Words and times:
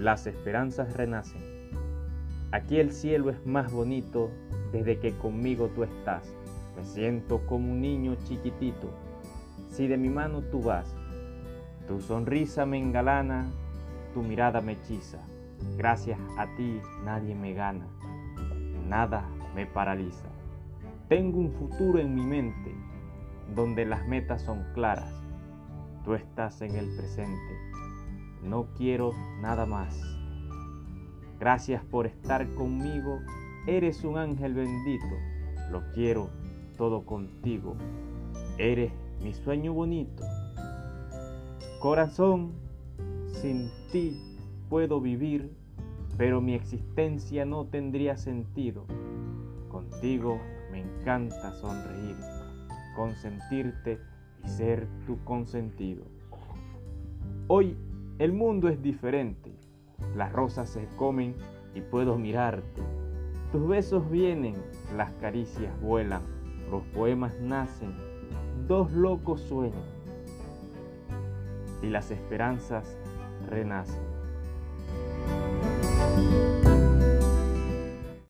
las 0.00 0.26
esperanzas 0.26 0.94
renacen. 0.94 1.42
Aquí 2.52 2.78
el 2.78 2.90
cielo 2.90 3.28
es 3.28 3.44
más 3.44 3.70
bonito 3.70 4.30
desde 4.72 4.98
que 4.98 5.12
conmigo 5.12 5.68
tú 5.68 5.84
estás. 5.84 6.34
Me 6.74 6.84
siento 6.84 7.46
como 7.46 7.70
un 7.70 7.82
niño 7.82 8.16
chiquitito. 8.24 8.90
Si 9.68 9.86
de 9.86 9.98
mi 9.98 10.08
mano 10.08 10.40
tú 10.40 10.62
vas, 10.62 10.96
tu 11.86 12.00
sonrisa 12.00 12.64
me 12.64 12.78
engalana, 12.78 13.50
tu 14.14 14.22
mirada 14.22 14.62
me 14.62 14.72
hechiza. 14.72 15.18
Gracias 15.76 16.18
a 16.38 16.46
ti 16.56 16.80
nadie 17.04 17.34
me 17.34 17.52
gana, 17.52 17.86
nada 18.88 19.28
me 19.54 19.66
paraliza. 19.66 20.24
Tengo 21.08 21.38
un 21.38 21.52
futuro 21.52 21.98
en 21.98 22.14
mi 22.14 22.24
mente 22.24 22.74
donde 23.54 23.84
las 23.84 24.08
metas 24.08 24.40
son 24.40 24.64
claras. 24.72 25.12
Tú 26.06 26.14
estás 26.14 26.62
en 26.62 26.74
el 26.74 26.88
presente. 26.96 27.70
No 28.42 28.68
quiero 28.76 29.12
nada 29.40 29.66
más. 29.66 30.00
Gracias 31.38 31.84
por 31.84 32.06
estar 32.06 32.48
conmigo. 32.54 33.20
Eres 33.66 34.04
un 34.04 34.18
ángel 34.18 34.54
bendito. 34.54 35.06
Lo 35.70 35.82
quiero 35.92 36.30
todo 36.76 37.04
contigo. 37.04 37.76
Eres 38.58 38.92
mi 39.22 39.32
sueño 39.34 39.72
bonito. 39.72 40.24
Corazón, 41.80 42.52
sin 43.32 43.70
ti 43.90 44.20
puedo 44.68 45.00
vivir, 45.00 45.50
pero 46.16 46.40
mi 46.40 46.54
existencia 46.54 47.44
no 47.44 47.66
tendría 47.66 48.16
sentido. 48.16 48.84
Contigo 49.70 50.40
me 50.70 50.80
encanta 50.80 51.52
sonreír, 51.52 52.16
consentirte 52.96 53.98
y 54.44 54.48
ser 54.48 54.86
tu 55.06 55.22
consentido. 55.24 56.04
Hoy 57.48 57.76
el 58.20 58.34
mundo 58.34 58.68
es 58.68 58.82
diferente, 58.82 59.50
las 60.14 60.30
rosas 60.30 60.68
se 60.68 60.86
comen 60.98 61.34
y 61.74 61.80
puedo 61.80 62.18
mirarte. 62.18 62.82
Tus 63.50 63.66
besos 63.66 64.10
vienen, 64.10 64.56
las 64.94 65.10
caricias 65.14 65.72
vuelan, 65.80 66.20
los 66.70 66.82
poemas 66.88 67.32
nacen, 67.40 67.94
dos 68.68 68.92
locos 68.92 69.40
sueñan 69.40 69.80
y 71.82 71.86
las 71.86 72.10
esperanzas 72.10 72.98
renacen. 73.48 74.19